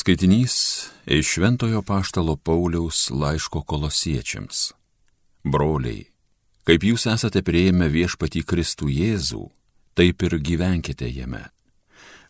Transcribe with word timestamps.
Skaitinys 0.00 0.86
iš 1.06 1.26
Šventojo 1.28 1.82
Paštalo 1.82 2.36
Pauliaus 2.36 3.10
laiško 3.10 3.60
kolosiečiams. 3.62 4.72
Broliai, 5.44 6.06
kaip 6.64 6.86
jūs 6.88 7.04
esate 7.12 7.42
prieėmę 7.44 7.90
viešpatį 7.92 8.40
Kristų 8.48 8.88
Jėzų, 8.88 9.42
taip 10.00 10.24
ir 10.24 10.38
gyvenkite 10.40 11.04
jame. 11.04 11.42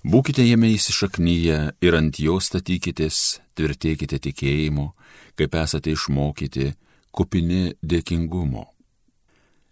Būkite 0.02 0.42
jame 0.48 0.72
įsišaknyje 0.74 1.60
ir 1.86 2.00
ant 2.00 2.18
jo 2.18 2.40
statykitės, 2.42 3.38
tvirtėkite 3.54 4.18
tikėjimu, 4.26 4.90
kaip 5.38 5.54
esate 5.62 5.94
išmokyti, 5.94 6.72
kupini 7.14 7.76
dėkingumo. 7.86 8.66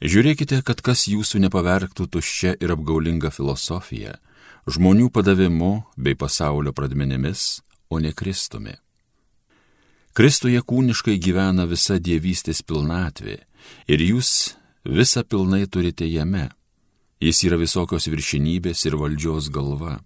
Žiūrėkite, 0.07 0.63
kad 0.63 0.87
kas 0.87 1.09
jūsų 1.11 1.49
nepavergtų 1.49 2.07
tuščia 2.15 2.61
ir 2.63 2.79
apgaulinga 2.79 3.35
filosofija, 3.35 4.21
žmonių 4.71 5.11
padavimu 5.11 5.81
bei 5.99 6.15
pasaulio 6.15 6.71
pradmenimis, 6.71 7.57
o 7.91 7.99
ne 8.01 8.13
Kristumi. 8.13 8.75
Kristuje 10.19 10.61
kūniškai 10.67 11.15
gyvena 11.23 11.69
visa 11.71 11.99
dievystės 12.03 12.65
pilnatvė 12.67 13.37
ir 13.87 14.03
jūs 14.03 14.57
visą 14.85 15.23
pilnai 15.23 15.67
turite 15.71 16.09
jame. 16.09 16.49
Jis 17.23 17.43
yra 17.47 17.59
visokios 17.59 18.07
viršinybės 18.11 18.85
ir 18.87 18.97
valdžios 18.99 19.51
galva. 19.55 19.99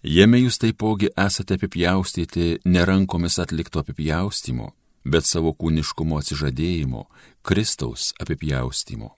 Jame 0.00 0.40
jūs 0.40 0.56
taipogi 0.60 1.10
esate 1.16 1.56
apipjaustyti 1.56 2.60
ne 2.64 2.84
rankomis 2.88 3.36
atlikto 3.40 3.82
apipjaustimo, 3.84 4.72
bet 5.04 5.28
savo 5.28 5.52
kūniškumo 5.52 6.20
atsižadėjimo, 6.20 7.04
Kristaus 7.44 8.14
apipjaustimo. 8.20 9.14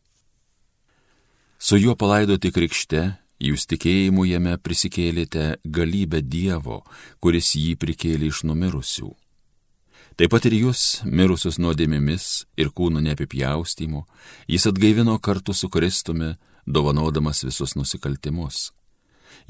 Su 1.63 1.79
juo 1.79 1.95
palaidoti 1.95 2.51
krikšte 2.51 3.13
Jūs 3.43 3.65
tikėjimu 3.67 4.23
jame 4.29 4.55
prisikėlėte 4.63 5.57
galybę 5.67 6.21
Dievo, 6.23 6.85
kuris 7.19 7.57
jį 7.59 7.75
prikėlė 7.75 8.29
iš 8.31 8.45
numirusių. 8.47 9.11
Taip 10.15 10.31
pat 10.31 10.47
ir 10.47 10.55
jūs, 10.61 11.01
mirusius 11.03 11.59
nuodėmėmis 11.59 12.45
ir 12.61 12.71
kūnų 12.71 13.03
neapipjaustymu, 13.09 14.05
jis 14.47 14.69
atgaivino 14.71 15.17
kartu 15.19 15.57
su 15.59 15.73
Kristumi, 15.73 16.37
dovanodamas 16.67 17.43
visus 17.49 17.75
nusikaltimus. 17.75 18.71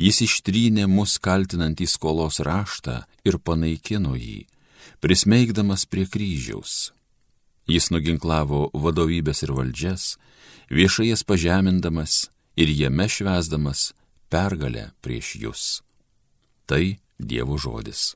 Jis 0.00 0.22
ištrynė 0.24 0.88
mus 0.88 1.18
kaltinantį 1.20 1.90
skolos 1.92 2.40
raštą 2.40 3.02
ir 3.28 3.36
panaikino 3.44 4.16
jį, 4.16 4.46
prismeigdamas 5.04 5.84
prie 5.84 6.08
kryžiaus. 6.08 6.94
Jis 7.68 7.92
nuginklavo 7.92 8.70
vadovybės 8.72 9.44
ir 9.44 9.52
valdžias, 9.52 10.14
viešai 10.72 11.12
jas 11.12 11.28
pažemindamas 11.28 12.30
ir 12.56 12.68
jame 12.68 13.08
švesdamas 13.08 13.92
pergalę 14.32 14.90
prieš 15.04 15.36
jūs. 15.40 15.64
Tai 16.66 16.98
Dievo 17.22 17.54
žodis. 17.60 18.14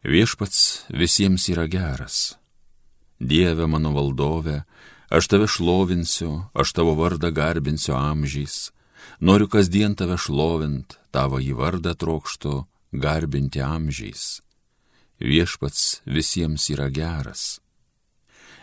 Viešpats 0.00 0.88
visiems 0.90 1.44
yra 1.52 1.68
geras. 1.70 2.34
Dieve 3.20 3.68
mano 3.70 3.92
valdove, 3.94 4.64
aš 5.12 5.28
tave 5.30 5.46
šlovinsiu, 5.46 6.48
aš 6.56 6.72
tavo 6.72 6.96
vardą 6.98 7.30
garbinsiu 7.30 7.94
amžiais, 7.94 8.72
noriu 9.20 9.46
kasdien 9.46 9.94
tave 9.94 10.16
šlovint, 10.18 10.96
tavo 11.12 11.38
į 11.38 11.52
vardą 11.54 11.94
trokštų 11.94 12.64
garbinti 12.96 13.60
amžiais. 13.62 14.40
Viešpats 15.20 16.00
visiems 16.08 16.70
yra 16.72 16.88
geras 16.88 17.60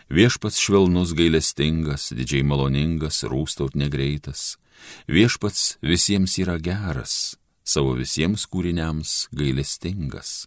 Viešpats 0.08 0.56
švelnus 0.56 1.12
gailestingas, 1.12 2.06
didžiai 2.16 2.40
maloningas, 2.40 3.20
rūstaut 3.28 3.74
negreitas. 3.76 4.56
Viešpats 5.04 5.76
visiems 5.84 6.38
yra 6.40 6.56
geras, 6.56 7.36
savo 7.60 7.92
visiems 7.98 8.46
kūriniams 8.48 9.28
gailestingas. 9.36 10.46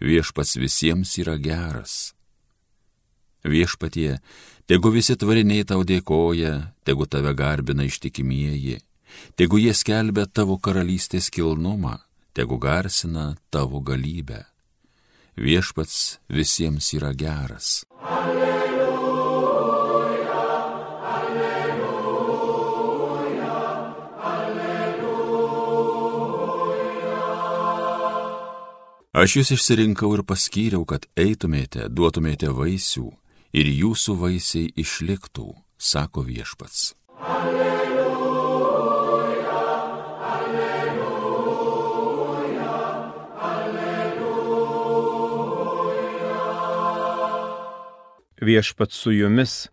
Viešpats 0.00 0.56
visiems 0.56 1.12
yra 1.20 1.36
geras. 1.36 2.14
Viešpatie, 3.44 4.16
tegu 4.64 4.94
visi 4.94 5.12
tvariniai 5.20 5.68
tau 5.68 5.84
dėkoja, 5.84 6.72
tegu 6.88 7.04
tave 7.04 7.34
garbina 7.36 7.84
ištikimieji, 7.84 8.78
tegu 9.36 9.60
jie 9.60 9.76
skelbia 9.76 10.24
tavo 10.24 10.56
karalystės 10.56 11.28
kilnumą, 11.28 11.98
tegu 12.32 12.56
garsina 12.56 13.34
tavo 13.52 13.84
galybę. 13.84 14.46
Viešpats 15.36 16.22
visiems 16.32 16.94
yra 16.96 17.12
geras. 17.12 17.82
Alleluja. 18.00 18.43
Aš 29.14 29.36
jūs 29.38 29.52
išsirinkau 29.54 30.08
ir 30.16 30.24
paskyriau, 30.26 30.82
kad 30.90 31.04
eitumėte, 31.14 31.86
duotumėte 31.86 32.50
vaisių 32.50 33.14
ir 33.54 33.68
jūsų 33.70 34.16
vaisiai 34.18 34.74
išliktų, 34.74 35.54
sako 35.78 36.26
viešpats. 36.26 36.98
Alleluja, 37.22 38.74
alleluja, 40.32 41.94
alleluja. 43.52 44.74
Viešpats 48.50 48.98
su 48.98 49.14
jumis, 49.14 49.70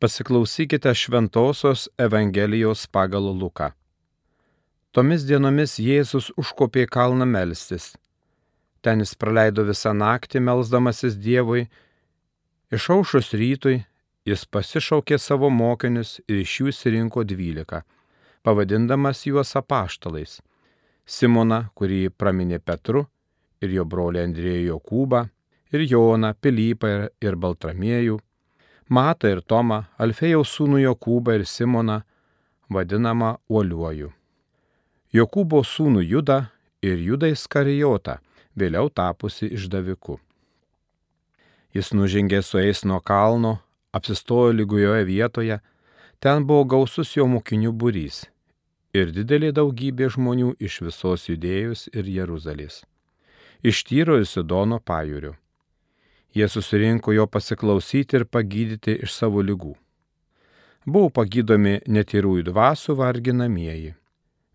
pasiklausykite 0.00 0.96
šventosios 0.96 1.92
Evangelijos 2.00 2.88
pagal 2.88 3.36
Luką. 3.36 3.76
Tomis 4.96 5.28
dienomis 5.28 5.76
Jėzus 5.76 6.32
užkopė 6.40 6.88
kalną 6.88 7.28
melstis 7.28 7.92
Ten 8.80 9.02
jis 9.02 9.14
praleido 9.18 9.64
visą 9.66 9.92
naktį 9.96 10.42
melzdamasis 10.46 11.18
Dievui. 11.18 11.66
Išaušus 12.74 13.32
rytui 13.34 13.80
jis 14.28 14.44
pasišaukė 14.52 15.18
savo 15.18 15.50
mokinius 15.50 16.18
ir 16.28 16.42
iš 16.42 16.58
jų 16.60 16.72
įsirinko 16.72 17.24
dvylika, 17.24 17.82
pavadindamas 18.44 19.24
juos 19.26 19.54
apaštalais. 19.58 20.38
Simoną, 21.08 21.62
kurį 21.74 22.10
praminė 22.12 22.58
Petru, 22.60 23.06
ir 23.64 23.72
jo 23.72 23.86
brolį 23.88 24.22
Andrėjų 24.26 24.66
Jokūbą, 24.74 25.22
ir 25.72 25.84
Joną, 25.88 26.34
Pilypą 26.36 26.90
ir, 26.92 27.08
ir 27.24 27.36
Baltramiejų, 27.36 28.18
Matą 28.88 29.32
ir 29.32 29.42
Tomą, 29.44 29.82
Alfėjaus 30.00 30.52
sūnų 30.56 30.82
Jokūbą 30.84 31.34
ir 31.36 31.44
Simoną, 31.48 32.02
vadinamą 32.72 33.34
Uoliuoju. 33.48 34.12
Jokūbo 35.12 35.60
sūnų 35.64 36.04
Judą 36.04 36.38
ir 36.84 37.00
Judą 37.00 37.32
Iskarijotą, 37.32 38.18
vėliau 38.60 38.90
tapusi 38.90 39.50
išdaviku. 39.58 40.18
Jis 41.74 41.92
nužengė 41.94 42.42
su 42.42 42.58
eis 42.58 42.84
nuo 42.84 43.00
kalno, 43.00 43.58
apsistojo 43.92 44.54
lygujoje 44.56 45.04
vietoje, 45.04 45.60
ten 46.18 46.44
buvo 46.48 46.64
gausus 46.76 47.14
jo 47.16 47.28
mokinių 47.30 47.72
būrys 47.72 48.26
ir 48.96 49.12
didelė 49.12 49.50
daugybė 49.56 50.08
žmonių 50.14 50.54
iš 50.64 50.80
visos 50.86 51.26
judėjus 51.28 51.88
ir 51.92 52.08
Jeruzalės. 52.08 52.82
Iš 53.62 53.82
Tyro 53.84 54.18
ir 54.20 54.26
Sidono 54.26 54.78
pajūrių. 54.78 55.34
Jie 56.36 56.48
susirinko 56.48 57.12
jo 57.12 57.26
pasiklausyti 57.26 58.20
ir 58.20 58.24
pagydyti 58.24 58.98
iš 59.04 59.14
savo 59.16 59.42
lygų. 59.42 59.74
Buvo 60.86 61.10
pagydomi 61.10 61.80
netyrųjų 61.86 62.46
dvasų 62.48 62.94
varginamieji. 63.00 63.94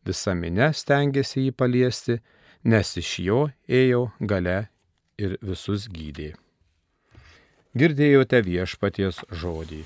Visa 0.05 0.33
minė 0.35 0.71
stengiasi 0.73 1.47
jį 1.47 1.51
paliesti 1.57 2.19
nes 2.63 2.95
iš 2.97 3.17
jo 3.19 3.39
ėjo 3.67 4.07
gale 4.19 4.69
ir 5.19 5.35
visus 5.43 5.89
gydė. 5.91 6.33
Girdėjote 7.75 8.39
viešpaties 8.45 9.23
žodį. 9.33 9.83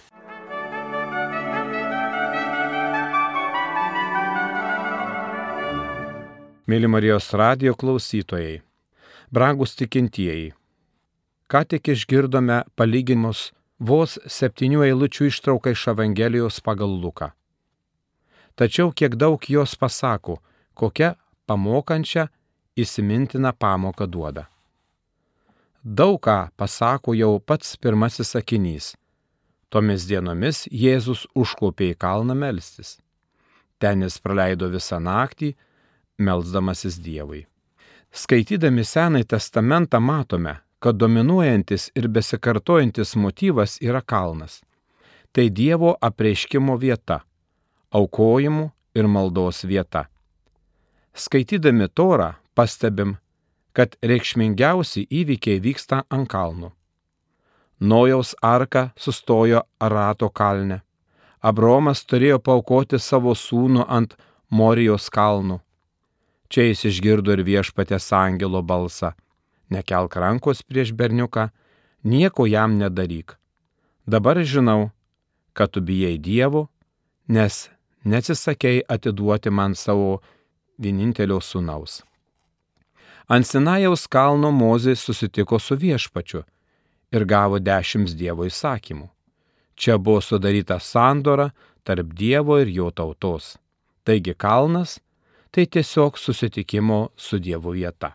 Mėly 6.67 6.87
Marijos 6.91 7.31
radio 7.39 7.71
klausytojai, 7.79 8.59
brangus 9.31 9.73
tikintieji, 9.79 10.51
ką 11.47 11.63
tik 11.63 11.93
išgirdome 11.93 12.65
palyginimus 12.75 13.53
vos 13.79 14.17
septynių 14.27 14.83
eilučių 14.89 15.29
ištrauką 15.31 15.71
iš 15.71 15.85
Evangelijos 15.93 16.59
pagal 16.59 16.91
Luką. 16.91 17.31
Tačiau 18.59 18.91
kiek 18.91 19.15
daug 19.15 19.39
jos 19.47 19.77
pasako, 19.79 20.41
kokia 20.75 21.15
pamokančia 21.47 22.27
įsimintiną 22.77 23.51
pamoką 23.53 24.07
duoda. 24.07 24.45
Daug 25.83 26.19
ką 26.21 26.37
pasako 26.57 27.13
jau 27.13 27.39
pats 27.39 27.77
pirmasis 27.77 28.33
sakinys. 28.35 28.95
Tomis 29.69 30.05
dienomis 30.07 30.65
Jėzus 30.71 31.25
užkopė 31.35 31.91
į 31.93 31.97
kalną 31.99 32.35
melstis. 32.35 32.97
Ten 33.79 34.01
jis 34.01 34.17
praleido 34.23 34.69
visą 34.71 34.99
naktį, 34.99 35.53
melzdamasis 36.17 36.97
Dievui. 37.03 37.45
Skaitydami 38.11 38.83
Senąjį 38.83 39.27
testamentą 39.35 39.99
matome, 39.99 40.55
kad 40.79 40.97
dominuojantis 40.97 41.91
ir 41.95 42.07
besikartojantis 42.07 43.15
motyvas 43.15 43.77
yra 43.81 44.01
kalnas. 44.01 44.61
Tai 45.31 45.49
Dievo 45.49 45.95
apreiškimo 46.01 46.77
vieta- 46.77 47.21
aukojimų 47.99 48.71
ir 48.95 49.07
maldos 49.07 49.63
vieta. 49.63 50.07
Skaitydami 51.13 51.87
torą 51.89 52.35
pastebim, 52.57 53.15
kad 53.77 53.93
reikšmingiausi 54.01 55.05
įvykiai 55.19 55.61
vyksta 55.61 56.01
ant 56.09 56.29
kalnų. 56.31 56.71
Nojaus 57.79 58.33
arka 58.41 58.89
sustojo 58.97 59.61
Arato 59.79 60.31
kalne. 60.33 60.81
Abromas 61.45 62.01
turėjo 62.09 62.39
paukoti 62.41 62.97
savo 62.97 63.35
sūnų 63.37 63.85
ant 63.85 64.15
Morijos 64.49 65.11
kalnų. 65.13 65.59
Čia 66.49 66.69
jis 66.71 66.85
išgirdo 66.89 67.35
ir 67.35 67.43
viešpatės 67.45 68.09
angelo 68.17 68.63
balsą. 68.63 69.11
Nekelk 69.69 70.15
rankos 70.15 70.63
prieš 70.63 70.93
berniuką, 70.97 71.49
nieko 72.03 72.47
jam 72.49 72.79
nedaryk. 72.79 73.35
Dabar 74.07 74.39
žinau, 74.41 74.89
kad 75.53 75.75
tu 75.75 75.83
bijai 75.83 76.17
Dievo, 76.17 76.69
nes 77.27 77.67
neatsisakei 78.07 78.81
atiduoti 78.87 79.51
man 79.51 79.75
savo 79.75 80.21
vienintelio 80.79 81.41
sūnaus. 81.43 82.01
Ant 83.27 83.43
Sinajaus 83.43 84.05
kalno 84.07 84.53
Mozė 84.55 84.93
susitiko 84.95 85.59
su 85.59 85.75
viešpačiu 85.75 86.45
ir 87.11 87.25
gavo 87.27 87.59
dešimt 87.59 88.13
Dievo 88.15 88.45
įsakymų. 88.47 89.09
Čia 89.75 89.97
buvo 89.99 90.21
sudaryta 90.23 90.79
sandora 90.79 91.49
tarp 91.83 92.13
Dievo 92.15 92.55
ir 92.63 92.71
jo 92.71 92.87
tautos. 92.91 93.57
Taigi 94.07 94.31
kalnas 94.33 95.01
tai 95.51 95.65
tiesiog 95.67 96.15
susitikimo 96.17 97.09
su 97.15 97.39
Dievu 97.39 97.75
vieta. 97.75 98.13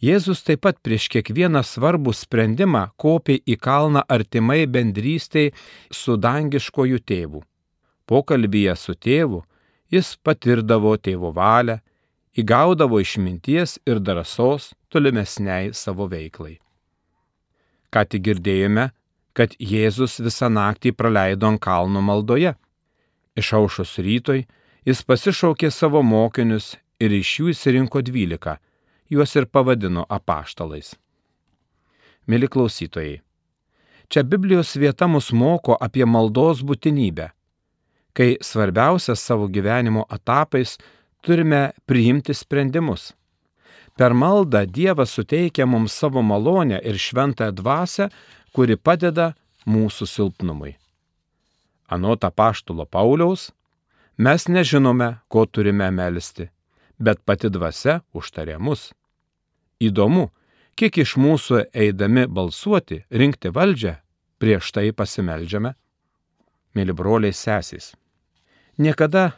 Jėzus 0.00 0.40
taip 0.46 0.62
pat 0.62 0.78
prieš 0.80 1.08
kiekvieną 1.12 1.60
svarbų 1.66 2.14
sprendimą 2.14 2.84
kopė 2.96 3.40
į 3.44 3.58
kalną 3.60 4.04
artimai 4.08 4.62
bendrystėj 4.70 5.50
su 5.90 6.16
dangiškojų 6.16 7.02
tėvu. 7.02 7.42
Pokalbyje 8.08 8.76
su 8.78 8.94
tėvu 8.94 9.42
jis 9.92 10.14
patirdavo 10.24 10.94
tėvo 10.96 11.34
valią, 11.34 11.80
įgaudavo 12.38 13.00
išminties 13.02 13.78
ir 13.88 14.00
drąsos 14.00 14.72
tolimesniai 14.92 15.72
savo 15.74 16.06
veiklai. 16.10 16.58
Ką 17.90 18.04
tik 18.04 18.24
girdėjome, 18.28 18.90
kad 19.32 19.54
Jėzus 19.58 20.18
visą 20.22 20.50
naktį 20.50 20.92
praleido 20.98 21.48
ant 21.48 21.60
kalno 21.62 22.02
maldoje. 22.04 22.54
Išaušus 23.38 23.96
rytoj 24.02 24.44
jis 24.88 25.02
pasišaukė 25.06 25.70
savo 25.70 26.02
mokinius 26.02 26.74
ir 27.02 27.14
iš 27.14 27.34
jų 27.38 27.52
įsirinko 27.54 28.02
dvylika, 28.02 28.58
juos 29.10 29.34
ir 29.38 29.46
pavadino 29.46 30.04
apaštalais. 30.08 30.94
Mili 32.28 32.48
klausytojai, 32.50 33.20
čia 34.10 34.22
Biblijos 34.22 34.74
vieta 34.76 35.08
mus 35.08 35.30
moko 35.32 35.78
apie 35.80 36.04
maldos 36.04 36.60
būtinybę, 36.66 37.30
kai 38.12 38.34
svarbiausias 38.42 39.22
savo 39.22 39.46
gyvenimo 39.48 40.04
etapais 40.12 40.76
turime 41.20 41.70
priimti 41.86 42.34
sprendimus. 42.34 43.12
Per 43.98 44.14
maldą 44.14 44.62
Dievas 44.66 45.10
suteikia 45.10 45.66
mums 45.66 45.92
savo 45.92 46.22
malonę 46.22 46.78
ir 46.84 46.98
šventąją 46.98 47.52
dvasę, 47.58 48.08
kuri 48.54 48.76
padeda 48.76 49.32
mūsų 49.66 50.06
silpnumui. 50.06 50.76
Anota 51.88 52.30
paštulo 52.30 52.86
Pauliaus, 52.86 53.50
mes 54.18 54.46
nežinome, 54.48 55.16
ko 55.28 55.46
turime 55.46 55.90
melstį, 55.90 56.48
bet 56.98 57.24
pati 57.26 57.50
dvasia 57.50 58.00
užtarė 58.14 58.58
mus. 58.58 58.92
Įdomu, 59.82 60.28
kiek 60.78 60.98
iš 61.02 61.16
mūsų 61.18 61.64
eidami 61.74 62.26
balsuoti, 62.26 63.02
rinkti 63.10 63.50
valdžią, 63.54 63.96
prieš 64.38 64.70
tai 64.74 64.92
pasimeldžiame. 64.94 65.74
Mėly 66.76 66.94
broliai 66.94 67.34
sesys, 67.34 67.94
niekada 68.78 69.32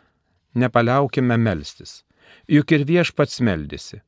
nepaliaukime 0.55 1.37
melstis, 1.37 2.03
juk 2.49 2.73
ir 2.73 2.87
viešpats 2.89 3.41
meldėsi. 3.45 4.01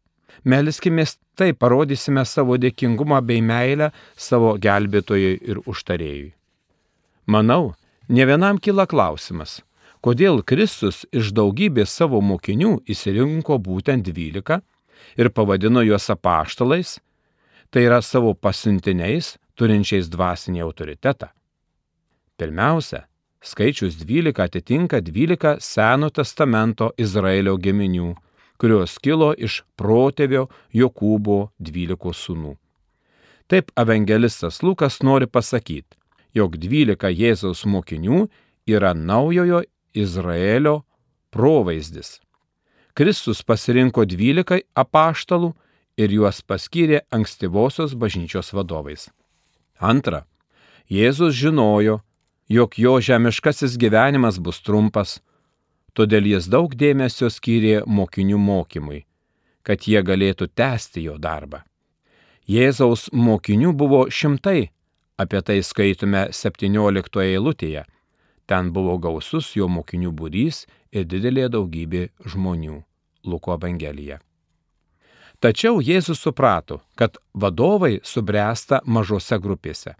Melskimės 0.48 1.18
taip 1.38 1.58
parodysime 1.62 2.24
savo 2.26 2.56
dėkingumą 2.58 3.20
bei 3.26 3.42
meilę 3.44 3.90
savo 4.16 4.56
gelbėtojui 4.58 5.36
ir 5.42 5.60
užtarėjui. 5.68 6.32
Manau, 7.26 7.74
ne 8.08 8.26
vienam 8.26 8.58
kyla 8.58 8.88
klausimas, 8.90 9.60
kodėl 10.02 10.42
Kristus 10.42 11.04
iš 11.14 11.30
daugybės 11.36 11.92
savo 11.94 12.20
mokinių 12.24 12.80
įsirinko 12.90 13.60
būtent 13.62 14.08
dvylika 14.08 14.62
ir 15.16 15.30
pavadino 15.30 15.84
juos 15.86 16.08
apaštalais, 16.10 16.98
tai 17.70 17.86
yra 17.86 18.02
savo 18.02 18.34
pasiuntiniais, 18.34 19.36
turinčiais 19.54 20.10
dvasinį 20.10 20.64
autoritetą. 20.64 21.30
Pirmiausia, 22.40 23.04
skaičius 23.42 23.98
12 24.00 24.42
atitinka 24.42 25.00
12 25.00 25.56
Seno 25.60 26.10
testamento 26.10 26.90
Izraelio 26.98 27.56
giminių 27.56 28.14
kurios 28.62 28.94
kilo 29.02 29.32
iš 29.34 29.64
protėvio 29.74 30.44
Jokūbo 30.70 31.38
dvylikos 31.58 32.20
sūnų. 32.22 32.52
Taip 33.50 33.72
evangelistas 33.74 34.60
Lukas 34.62 35.00
nori 35.02 35.26
pasakyti, 35.26 35.98
jog 36.30 36.54
dvylika 36.62 37.10
Jėzaus 37.10 37.64
mokinių 37.66 38.28
yra 38.70 38.92
naujojo 38.94 39.64
Izraelio 39.98 40.76
provaizdis. 41.34 42.20
Kristus 42.94 43.42
pasirinko 43.42 44.06
dvylikai 44.06 44.60
apaštalų 44.78 45.50
ir 45.98 46.14
juos 46.14 46.38
paskyrė 46.46 47.02
ankstyvosios 47.10 47.96
bažnyčios 47.98 48.54
vadovais. 48.54 49.08
Antra, 49.80 50.22
Jėzus 50.86 51.34
žinojo, 51.34 51.98
jog 52.52 52.78
jo 52.78 52.98
žemiškasis 53.00 53.78
gyvenimas 53.80 54.36
bus 54.38 54.60
trumpas, 54.60 55.20
todėl 55.96 56.26
jis 56.34 56.48
daug 56.52 56.74
dėmesio 56.76 57.30
skyrė 57.32 57.82
mokinių 57.86 58.38
mokymui, 58.40 59.04
kad 59.64 59.88
jie 59.88 60.02
galėtų 60.04 60.50
tęsti 60.52 61.06
jo 61.06 61.16
darbą. 61.16 61.62
Jėzaus 62.48 63.06
mokinių 63.14 63.72
buvo 63.72 64.02
šimtai, 64.10 64.68
apie 65.16 65.40
tai 65.40 65.62
skaitome 65.64 66.26
17 66.34 67.24
eilutėje. 67.24 67.86
Ten 68.50 68.72
buvo 68.74 68.98
gausus 68.98 69.54
jo 69.56 69.68
mokinių 69.70 70.10
būrys 70.12 70.66
ir 70.92 71.06
didelė 71.08 71.48
daugybė 71.48 72.08
žmonių. 72.26 72.82
Luko 73.24 73.54
Evangelija. 73.54 74.18
Tačiau 75.42 75.80
Jėzus 75.82 76.20
suprato, 76.22 76.82
kad 76.98 77.16
vadovai 77.34 78.00
subręsta 78.02 78.82
mažose 78.84 79.38
grupėse. 79.38 79.94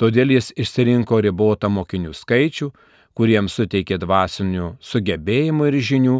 Todėl 0.00 0.32
jis 0.32 0.48
išsirinko 0.56 1.18
ribotą 1.20 1.68
mokinių 1.68 2.14
skaičių, 2.16 2.70
kuriems 3.12 3.52
suteikė 3.58 3.98
dvasinių 4.00 4.74
sugebėjimų 4.80 5.66
ir 5.68 5.76
žinių, 5.90 6.14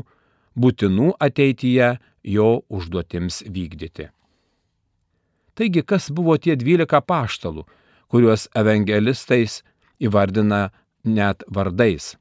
būtinų 0.60 1.14
ateityje 1.16 1.94
jo 2.34 2.50
užduotims 2.68 3.40
vykdyti. 3.48 4.10
Taigi, 5.56 5.82
kas 5.82 6.10
buvo 6.12 6.36
tie 6.36 6.58
dvylika 6.60 7.00
paštalų, 7.00 7.64
kuriuos 8.12 8.50
evangelistais 8.56 9.62
įvardina 9.96 10.68
net 11.04 11.44
vardais? 11.48 12.14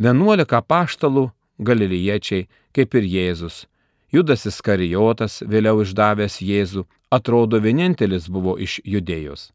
Vienuolika 0.00 0.62
paštalų 0.64 1.28
galiliečiai, 1.60 2.48
kaip 2.72 2.96
ir 2.96 3.04
Jėzus. 3.04 3.66
Judas 4.10 4.48
Iskarijotas, 4.48 5.42
vėliau 5.46 5.84
išdavęs 5.84 6.40
Jėzų, 6.42 6.88
atrodo 7.12 7.60
vienintelis 7.60 8.32
buvo 8.32 8.56
iš 8.58 8.80
judėjos. 8.84 9.50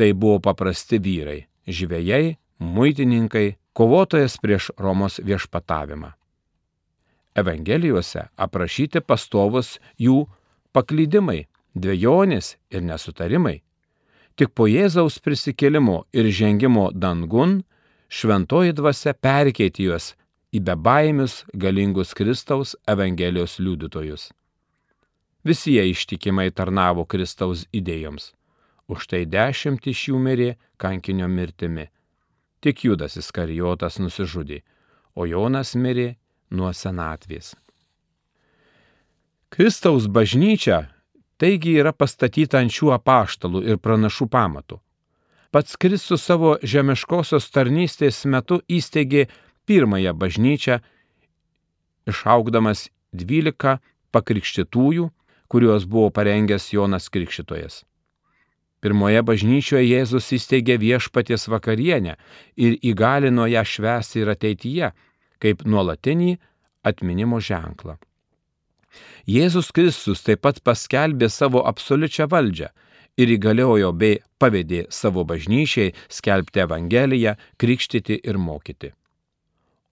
Tai 0.00 0.14
buvo 0.16 0.38
paprasti 0.40 0.96
vyrai- 0.96 1.42
žvėjai, 1.76 2.38
muitininkai, 2.58 3.58
kovotojas 3.76 4.38
prieš 4.40 4.70
Romos 4.78 5.20
viešpatavimą. 5.20 6.14
Evangelijose 7.36 8.22
aprašyti 8.38 9.02
pastovus 9.04 9.78
jų 10.00 10.26
paklydimai, 10.72 11.46
dviejonės 11.76 12.56
ir 12.70 12.80
nesutarimai. 12.80 13.60
Tik 14.36 14.54
po 14.54 14.64
Jėzaus 14.64 15.20
prisikėlimo 15.20 16.06
ir 16.16 16.32
žengimo 16.32 16.88
dangun 16.96 17.62
šventoji 18.08 18.72
dvasia 18.72 19.12
perkeitė 19.12 19.84
juos 19.90 20.14
į 20.50 20.64
bebaimius 20.64 21.44
galingus 21.52 22.14
Kristaus 22.14 22.74
Evangelijos 22.88 23.60
liudytojus. 23.60 24.32
Visi 25.44 25.76
jie 25.76 25.90
ištikimai 25.92 26.50
tarnavo 26.50 27.04
Kristaus 27.04 27.66
idėjoms. 27.70 28.32
Už 28.90 29.06
tai 29.06 29.22
dešimt 29.30 29.86
iš 29.86 30.08
jų 30.10 30.18
mirė 30.18 30.50
kankinio 30.80 31.28
mirtimi 31.30 31.86
Tik 32.60 32.84
Judas 32.84 33.16
Iskarijotas 33.16 33.96
nusižudė, 34.02 34.60
o 35.16 35.24
Jonas 35.24 35.72
mirė 35.72 36.18
nuo 36.52 36.68
senatvės. 36.76 37.54
Kristaus 39.50 40.06
bažnyčia 40.12 40.90
taigi 41.40 41.78
yra 41.80 41.94
pastatyta 41.96 42.60
ant 42.60 42.74
šių 42.76 42.92
apaštalų 42.98 43.64
ir 43.64 43.80
pranašų 43.80 44.28
pamatų. 44.28 44.76
Pats 45.50 45.78
Kristus 45.80 46.22
savo 46.28 46.58
žemiškosios 46.62 47.48
tarnystės 47.50 48.22
metu 48.28 48.60
įsteigė 48.68 49.26
pirmąją 49.66 50.12
bažnyčią, 50.14 50.78
išaugdamas 52.06 52.90
dvylika 53.10 53.78
pakrikštytųjų, 54.12 55.08
kuriuos 55.50 55.88
buvo 55.88 56.12
parengęs 56.14 56.68
Jonas 56.76 57.08
Krikščitojas. 57.10 57.86
Pirmoje 58.80 59.20
bažnyčioje 59.20 59.84
Jėzus 59.84 60.30
įsteigė 60.32 60.78
viešpaties 60.80 61.48
vakarienę 61.52 62.14
ir 62.56 62.78
įgalino 62.80 63.44
ją 63.50 63.64
švęsti 63.64 64.22
ir 64.22 64.30
ateityje, 64.32 64.92
kaip 65.40 65.64
nuolatinį 65.68 66.38
atminimo 66.88 67.40
ženklą. 67.44 67.98
Jėzus 69.28 69.68
Kristus 69.76 70.24
taip 70.24 70.40
pat 70.46 70.62
paskelbė 70.64 71.28
savo 71.28 71.60
absoliučią 71.68 72.26
valdžią 72.32 72.70
ir 73.20 73.32
įgaliojo 73.36 73.90
bei 73.92 74.18
pavedė 74.40 74.86
savo 74.88 75.26
bažnyčiai 75.28 75.92
skelbti 76.08 76.64
Evangeliją, 76.64 77.36
krikštyti 77.60 78.16
ir 78.24 78.38
mokyti. 78.40 78.94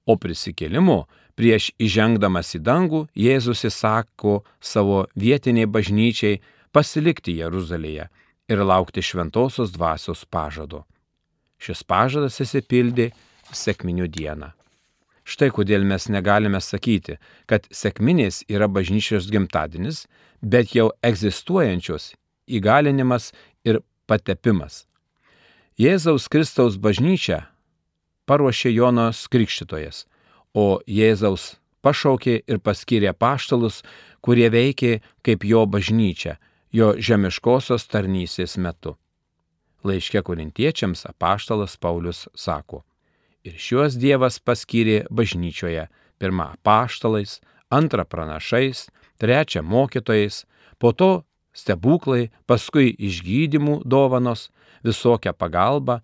O 0.09 0.16
prisikėlimu 0.16 1.02
prieš 1.37 1.68
įžengdamas 1.76 2.54
į 2.57 2.62
dangų 2.64 3.02
Jėzus 3.12 3.66
įsako 3.68 4.40
savo 4.61 5.04
vietiniai 5.12 5.68
bažnyčiai 5.68 6.40
pasilikti 6.73 7.37
Jeruzalėje 7.42 8.09
ir 8.49 8.62
laukti 8.64 9.02
šventosios 9.02 9.73
dvasios 9.73 10.25
pažado. 10.25 10.85
Šis 11.59 11.83
pažadas 11.85 12.38
įsipildė 12.40 13.11
sėkminių 13.52 14.09
dieną. 14.09 14.52
Štai 15.28 15.50
kodėl 15.52 15.85
mes 15.85 16.07
negalime 16.09 16.61
sakyti, 16.64 17.19
kad 17.47 17.67
sėkminės 17.69 18.47
yra 18.49 18.69
bažnyčios 18.69 19.28
gimtadienis, 19.28 20.07
bet 20.40 20.73
jau 20.73 20.88
egzistuojančios 21.05 22.14
įgalinimas 22.49 23.33
ir 23.69 23.83
patepimas. 24.09 24.87
Jėzaus 25.78 26.31
Kristaus 26.33 26.78
bažnyčia 26.81 27.45
paruošė 28.28 28.73
Jonas 28.73 29.26
Krikščitojas, 29.28 30.07
o 30.57 30.81
Jėzaus 30.88 31.59
pašaukė 31.85 32.40
ir 32.49 32.61
paskyrė 32.64 33.12
paštalus, 33.12 33.83
kurie 34.25 34.49
veikė 34.52 34.99
kaip 35.25 35.45
jo 35.45 35.64
bažnyčia, 35.69 36.38
jo 36.72 36.94
žemiškosios 36.98 37.87
tarnysės 37.88 38.58
metu. 38.58 38.96
Laiške 39.87 40.22
korintiečiams 40.26 41.06
apaštalas 41.08 41.76
Paulius 41.76 42.26
sako, 42.34 42.82
ir 43.46 43.54
šiuos 43.56 43.96
Dievas 44.00 44.38
paskyrė 44.42 45.06
bažnyčioje 45.10 45.87
pirmą 46.18 46.52
apaštalais, 46.58 47.38
antrą 47.70 48.04
pranašais, 48.04 48.88
trečią 49.18 49.62
mokytojais, 49.62 50.44
po 50.78 50.92
to 50.92 51.22
stebuklai, 51.54 52.28
paskui 52.46 52.92
išgydymų 52.98 53.82
dovanos, 53.84 54.48
visokia 54.84 55.32
pagalba, 55.32 56.00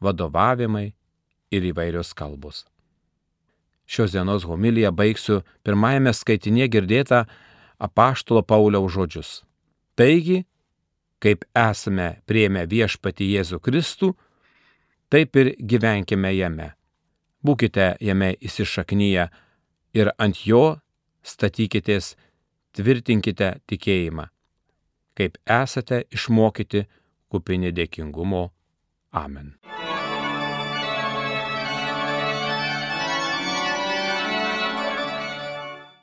vadovavimai 0.00 0.92
ir 1.50 1.70
įvairios 1.72 2.14
kalbos. 2.14 2.64
Šios 3.88 4.12
dienos 4.12 4.44
homiliją 4.44 4.92
baigsiu 4.92 5.40
pirmajame 5.64 6.12
skaitinėje 6.12 6.72
girdėtą 6.76 7.22
apaštalo 7.80 8.42
Pauliaus 8.44 8.92
žodžius. 8.92 9.30
Taigi, 9.98 10.44
kaip 11.18 11.44
esame 11.58 12.08
prieėmę 12.30 12.64
viešpati 12.70 13.26
Jėzų 13.34 13.58
Kristų, 13.64 14.12
taip 15.10 15.36
ir 15.36 15.54
gyvenkime 15.58 16.32
jame. 16.36 16.72
Būkite 17.42 17.96
jame 18.00 18.32
įsišaknyje 18.38 19.28
ir 19.98 20.14
ant 20.18 20.46
jo 20.46 20.78
statykitės, 21.26 22.14
tvirtinkite 22.78 23.56
tikėjimą 23.66 24.28
kaip 25.18 25.38
esate 25.50 26.04
išmokyti 26.14 26.84
kupini 27.32 27.72
dėkingumo. 27.74 28.44
Amen. 29.18 29.56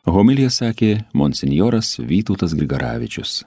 Homilija 0.06 0.52
sakė 0.54 0.92
monsinjoras 1.18 1.96
Vytautas 2.12 2.54
Grigaravičius. 2.58 3.46